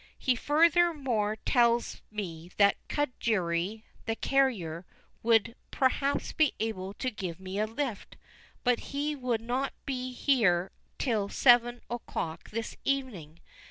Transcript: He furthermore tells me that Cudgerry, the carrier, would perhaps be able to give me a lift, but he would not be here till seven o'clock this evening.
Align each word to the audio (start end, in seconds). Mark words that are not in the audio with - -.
He 0.17 0.35
furthermore 0.35 1.35
tells 1.35 2.01
me 2.09 2.49
that 2.57 2.75
Cudgerry, 2.89 3.83
the 4.07 4.15
carrier, 4.15 4.83
would 5.21 5.55
perhaps 5.69 6.33
be 6.33 6.55
able 6.59 6.95
to 6.95 7.11
give 7.11 7.39
me 7.39 7.59
a 7.59 7.67
lift, 7.67 8.17
but 8.63 8.79
he 8.89 9.15
would 9.15 9.41
not 9.41 9.73
be 9.85 10.11
here 10.11 10.71
till 10.97 11.29
seven 11.29 11.81
o'clock 11.87 12.49
this 12.49 12.75
evening. 12.83 13.41